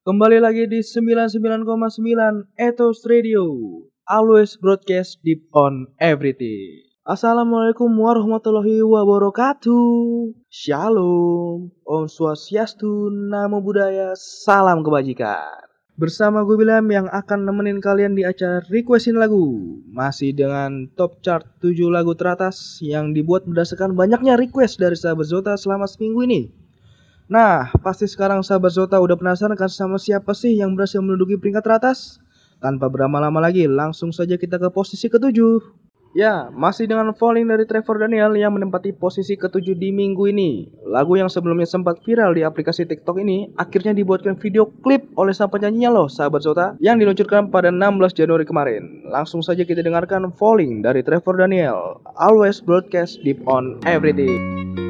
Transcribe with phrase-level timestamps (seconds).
[0.00, 1.68] Kembali lagi di 99,9
[2.56, 3.44] Ethos Radio.
[4.08, 6.88] Always broadcast deep on everything.
[7.04, 9.84] Assalamualaikum warahmatullahi wabarakatuh.
[10.48, 11.68] Shalom.
[11.84, 15.68] Om Swastiastu, Namo Buddhaya, Salam Kebajikan.
[16.00, 19.84] Bersama gue William yang akan nemenin kalian di acara Requestin Lagu.
[19.92, 25.60] Masih dengan top chart 7 lagu teratas yang dibuat berdasarkan banyaknya request dari sahabat Zota
[25.60, 26.69] selama seminggu ini.
[27.30, 31.62] Nah, pasti sekarang sahabat Zota udah penasaran kan sama siapa sih yang berhasil menduduki peringkat
[31.62, 32.18] teratas?
[32.58, 35.62] Tanpa berlama-lama lagi, langsung saja kita ke posisi ketujuh.
[36.10, 40.66] Ya, masih dengan Falling dari Trevor Daniel yang menempati posisi ketujuh di minggu ini.
[40.90, 45.54] Lagu yang sebelumnya sempat viral di aplikasi TikTok ini akhirnya dibuatkan video klip oleh sang
[45.54, 49.06] penyanyinya loh, sahabat Zota, yang diluncurkan pada 16 Januari kemarin.
[49.06, 52.02] Langsung saja kita dengarkan Falling dari Trevor Daniel.
[52.18, 54.89] Always broadcast deep on everything.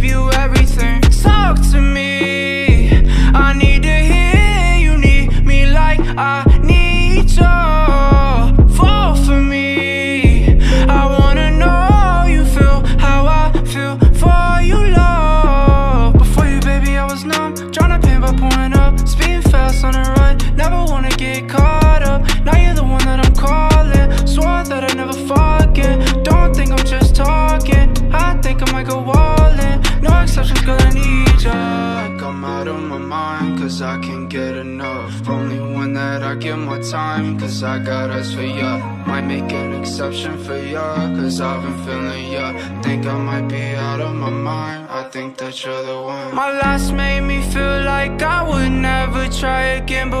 [37.63, 38.77] I got eyes for ya.
[39.05, 42.45] Might make an exception for ya, cause I've been feeling ya.
[42.81, 46.35] Think I might be out of my mind, I think that you're the one.
[46.35, 50.20] My last made me feel like I would never try again, but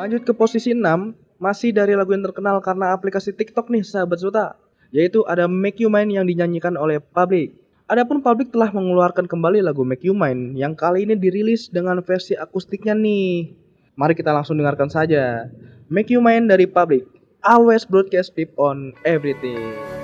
[0.00, 0.80] Lanjut ke posisi 6,
[1.40, 4.56] masih dari lagu yang terkenal karena aplikasi TikTok nih sahabat Zota,
[4.92, 7.56] yaitu ada Make You Mine yang dinyanyikan oleh Public.
[7.88, 12.36] Adapun Public telah mengeluarkan kembali lagu Make You Mine yang kali ini dirilis dengan versi
[12.36, 13.52] akustiknya nih.
[13.96, 15.48] Mari kita langsung dengarkan saja.
[15.88, 17.04] Make You Mine dari Public.
[17.40, 19.99] Always broadcast deep on everything.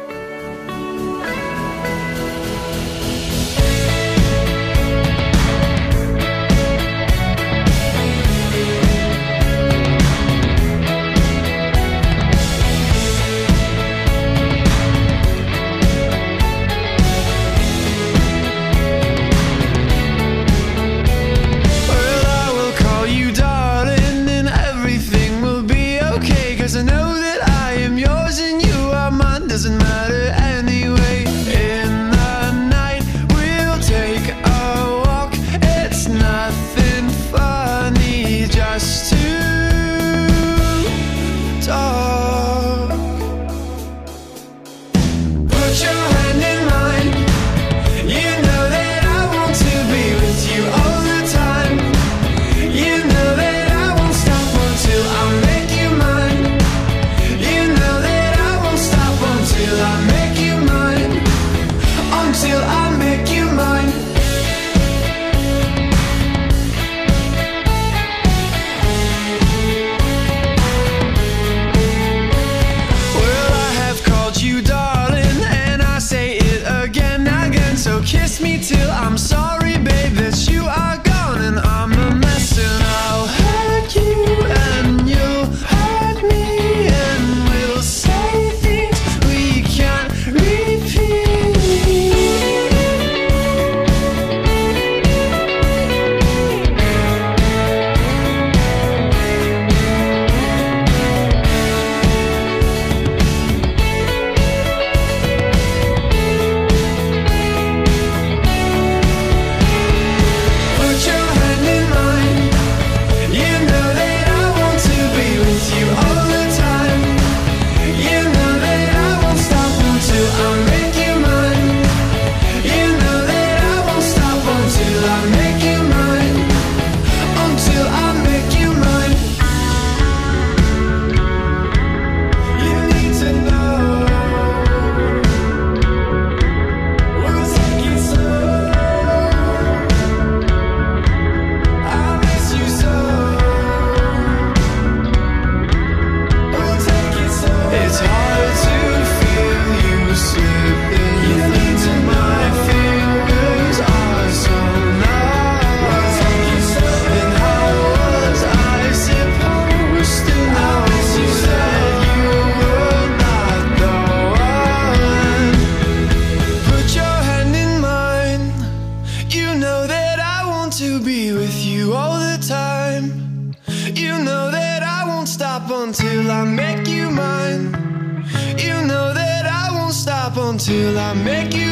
[180.66, 181.65] till I make you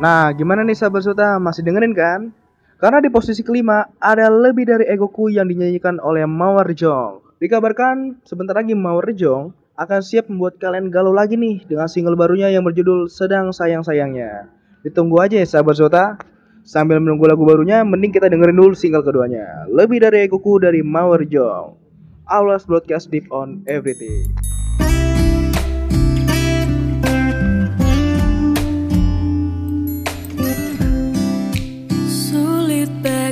[0.00, 1.36] Nah, gimana nih sahabat Suta?
[1.36, 2.32] Masih dengerin kan?
[2.80, 7.36] Karena di posisi kelima ada lebih dari egoku yang dinyanyikan oleh Mawar Jong.
[7.36, 12.48] Dikabarkan sebentar lagi Mawar Jong akan siap membuat kalian galau lagi nih dengan single barunya
[12.48, 14.48] yang berjudul Sedang Sayang-Sayangnya.
[14.88, 16.16] Ditunggu aja ya sahabat Sota.
[16.64, 19.68] Sambil menunggu lagu barunya, mending kita dengerin dulu single keduanya.
[19.68, 21.76] Lebih dari egoku dari Mawar Jong.
[22.24, 24.32] Allahs Broadcast Deep on Everything.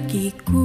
[0.09, 0.65] kakiku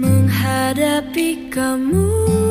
[0.00, 2.41] menghadapi kamu.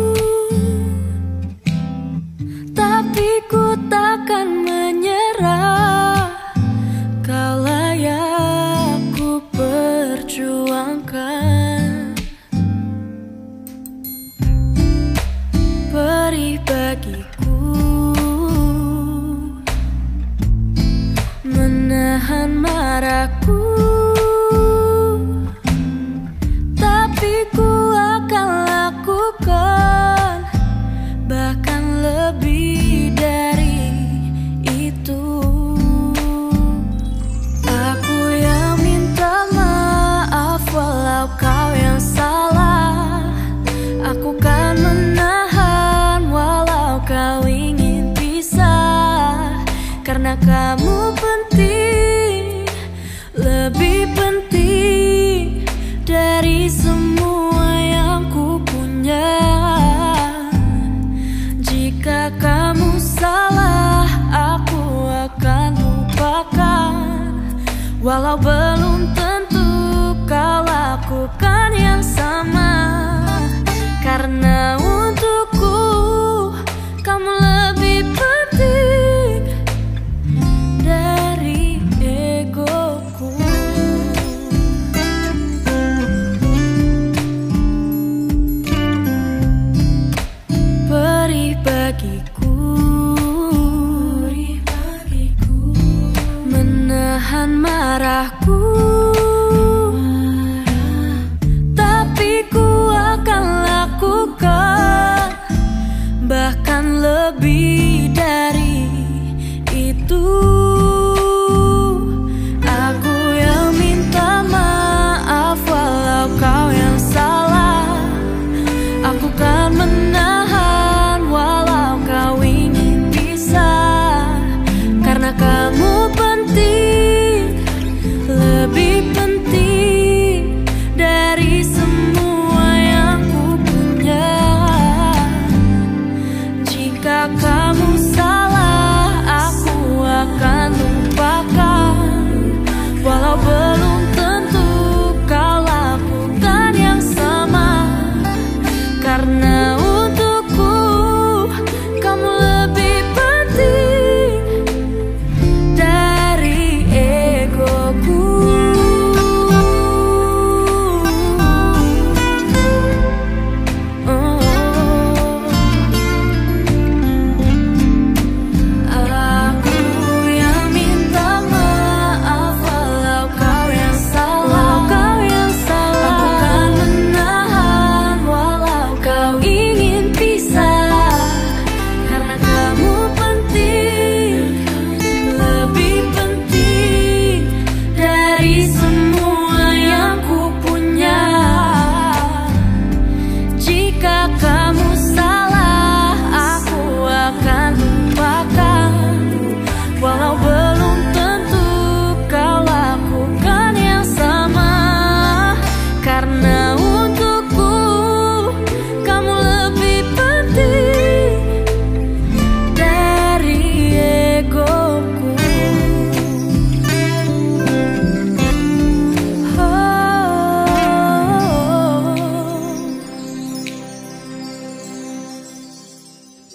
[97.21, 98.70] menahan marahku.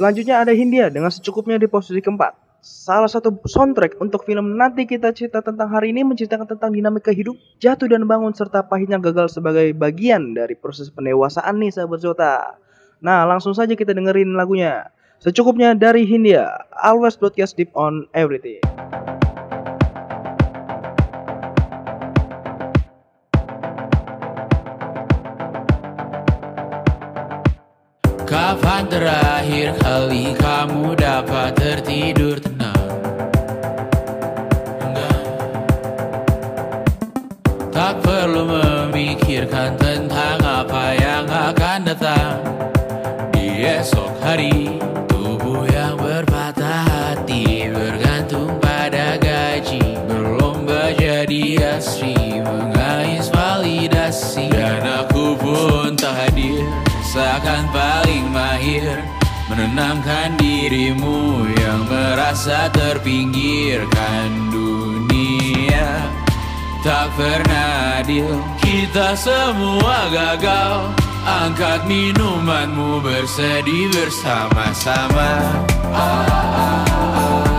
[0.07, 2.63] Selanjutnya ada Hindia dengan secukupnya di posisi keempat.
[2.63, 7.35] Salah satu soundtrack untuk film Nanti Kita Cerita Tentang Hari ini menceritakan tentang dinamika hidup,
[7.59, 12.55] jatuh dan bangun serta pahitnya gagal sebagai bagian dari proses pendewasaan nih sahabat Zota.
[13.03, 14.95] Nah langsung saja kita dengerin lagunya.
[15.19, 18.63] Secukupnya dari Hindia, Always Broadcast Deep on Everything.
[28.47, 32.95] Kapan terakhir kali kamu dapat tertidur tenang?
[34.87, 35.19] Enggak.
[37.75, 42.39] Tak perlu memikirkan tentang apa yang akan datang
[43.35, 44.79] di esok hari.
[59.87, 66.11] Menenangkan dirimu yang merasa terpinggirkan dunia.
[66.83, 70.91] Tak pernah adil Kita semua gagal.
[71.23, 75.55] Angkat minumanmu bersedih bersama-sama.
[75.95, 77.56] Sia-sia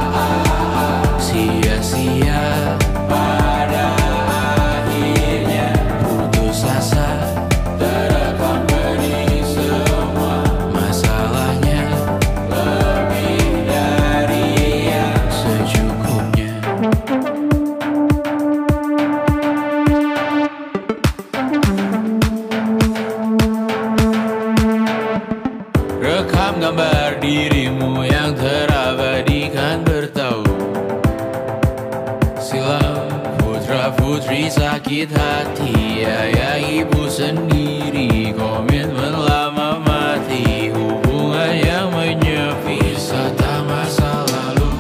[34.98, 38.34] sakit hati Ayah ibu sendiri.
[38.34, 42.82] Komitmen lama mati Hubungan yang menyepi.
[42.82, 44.74] Wisata masa lalu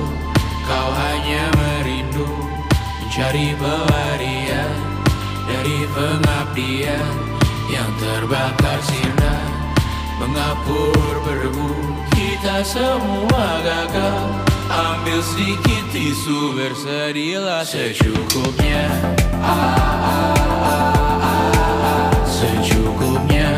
[0.65, 2.25] Kau hanya merindu.
[3.05, 4.73] Mencari pelarian
[5.45, 7.13] Dari pengabdian
[7.69, 9.45] Yang terbakar sinar.
[10.17, 11.69] Mengapur berdebu
[12.17, 14.46] Kita semua gagal
[14.77, 18.85] Ambil sedikit tisu Bersedihlah secukupnya.
[22.29, 23.49] Secukupnya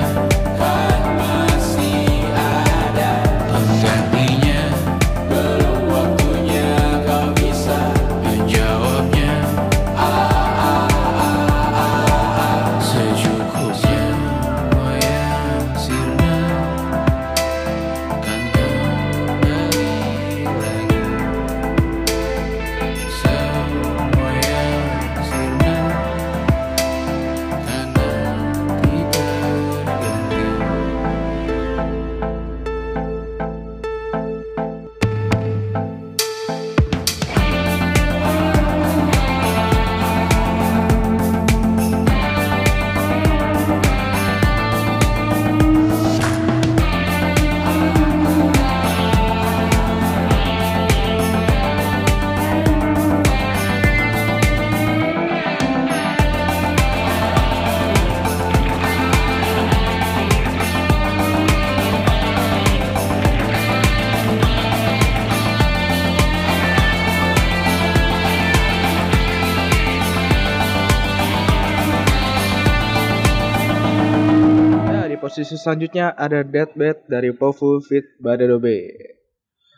[75.29, 78.89] posisi selanjutnya ada Deathbed dari Pofu Fit Badadobe.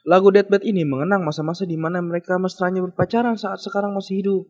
[0.08, 4.44] Lagu Deathbed ini mengenang masa-masa di mana mereka mesranya berpacaran saat sekarang masih hidup.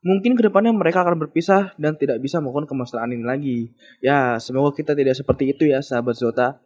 [0.00, 3.58] Mungkin ke depannya mereka akan berpisah dan tidak bisa melakukan kemesraan ini lagi.
[4.00, 6.64] Ya, semoga kita tidak seperti itu ya sahabat Zota.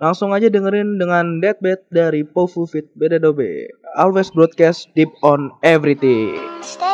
[0.00, 3.68] Langsung aja dengerin dengan Deathbed dari Pofu Fit Badadobe.
[4.00, 6.40] Always broadcast deep on everything.
[6.64, 6.93] Stay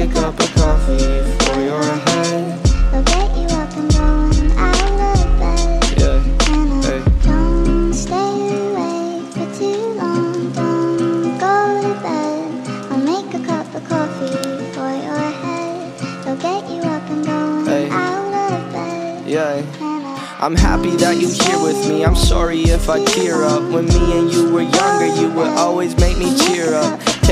[0.00, 2.66] A cup of coffee for your head.
[2.92, 5.98] I'll get you up and going out of bed.
[5.98, 7.02] Yeah, And I hey.
[7.24, 8.34] don't stay
[8.70, 10.52] awake for too long.
[10.52, 12.68] Don't go to bed.
[12.90, 15.92] I'll make a cup of coffee for your head.
[16.26, 17.88] I'll get you up and going Hey.
[17.90, 19.26] out of bed.
[19.28, 19.54] yeah.
[19.54, 22.04] And I I'm happy that you here with me.
[22.04, 23.62] I'm sorry if I tear up.
[23.72, 27.00] When me and you were younger, you would always make me cheer up.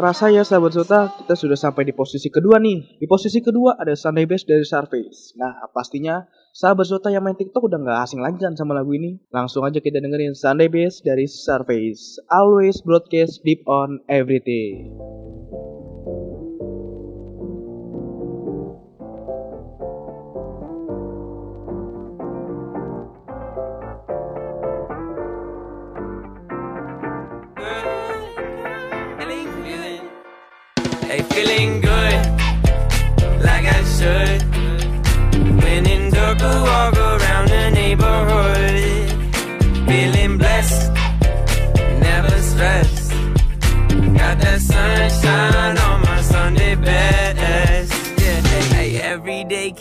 [0.00, 2.96] Kerasa ya sahabat Sota, kita sudah sampai di posisi kedua nih.
[2.96, 5.36] Di posisi kedua ada Sunday Best dari Surface.
[5.36, 6.24] Nah, pastinya
[6.56, 9.20] sahabat Sota yang main TikTok udah nggak asing lagi kan sama lagu ini.
[9.28, 12.16] Langsung aja kita dengerin Sunday Best dari Surface.
[12.32, 14.88] Always broadcast deep on everything.
[31.32, 32.26] Feeling good,
[33.42, 34.42] like I should.
[35.62, 38.49] When in dark, I walk around the neighborhood.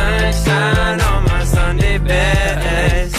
[0.00, 3.16] Sunshine on my Sunday best.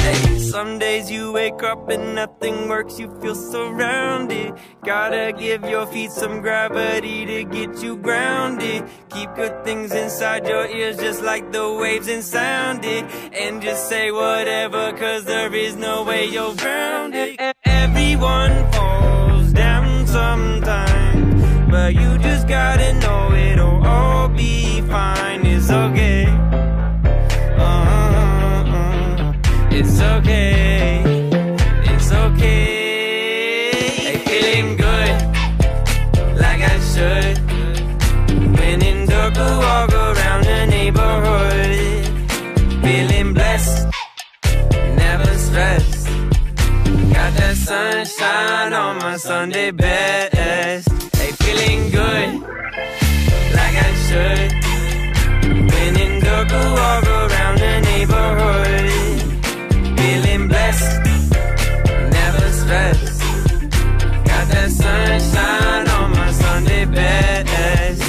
[0.00, 4.54] Hey, some days you wake up and nothing works, you feel surrounded.
[4.84, 8.84] Gotta give your feet some gravity to get you grounded.
[9.14, 13.04] Keep good things inside your ears, just like the waves and sound it.
[13.32, 17.36] And just say whatever, cause there is no way you're grounded.
[17.64, 25.29] Everyone falls down sometimes, but you just gotta know it'll all be fine.
[25.70, 26.26] It's okay.
[27.56, 29.34] Uh-uh.
[29.70, 31.00] It's okay.
[31.84, 33.70] It's okay.
[34.02, 35.14] Hey, feeling good,
[36.42, 37.38] like I should.
[38.58, 41.78] When in I walk around the neighborhood.
[42.82, 43.86] Feeling blessed,
[44.96, 46.08] never stressed.
[47.14, 50.90] Got that sunshine on my Sunday best.
[51.16, 52.40] Hey, feeling good,
[53.54, 54.59] like I should.
[56.30, 58.86] Dark, I walk around the neighborhood.
[59.98, 61.02] Feeling blessed,
[62.06, 63.18] never stressed.
[64.30, 68.06] Got that sunshine on my Sunday best.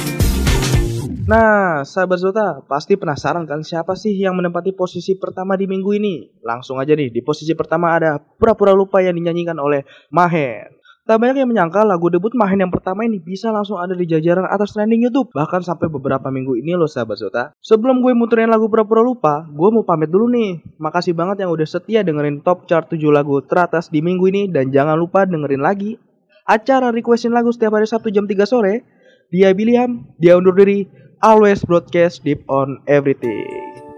[1.26, 6.46] Nah, sahabat Zota, pasti penasaran kan siapa sih yang menempati posisi pertama di minggu ini?
[6.46, 9.82] Langsung aja nih, di posisi pertama ada Pura-Pura Lupa yang dinyanyikan oleh
[10.14, 10.81] Mahen.
[11.02, 14.46] Tak banyak yang menyangka lagu debut Mahen yang pertama ini bisa langsung ada di jajaran
[14.46, 15.34] atas trending YouTube.
[15.34, 17.44] Bahkan sampai beberapa minggu ini loh sahabat Zota.
[17.58, 20.62] Sebelum gue muterin lagu Pura-Pura Lupa, gue mau pamit dulu nih.
[20.78, 24.42] Makasih banget yang udah setia dengerin top chart 7 lagu teratas di minggu ini.
[24.46, 25.98] Dan jangan lupa dengerin lagi
[26.46, 28.86] acara requestin lagu setiap hari Sabtu jam 3 sore.
[29.34, 30.86] Dia William, dia undur diri.
[31.18, 33.91] Always broadcast deep on everything.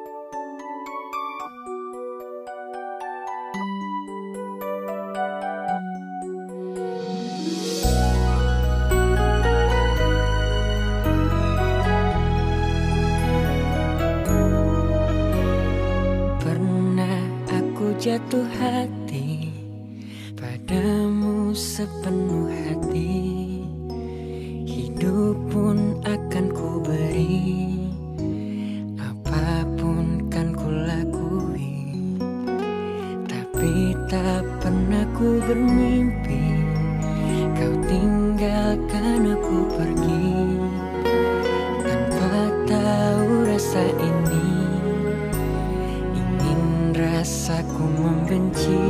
[47.24, 48.84] Rasaku membenci.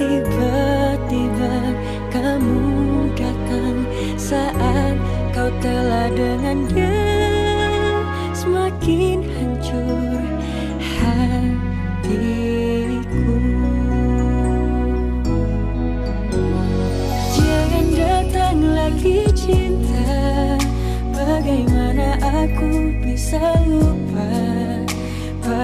[0.00, 1.54] Tiba-tiba
[2.08, 2.69] kamu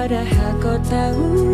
[0.07, 1.45] Padahal kau tahu